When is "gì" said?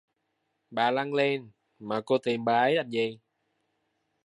2.89-3.19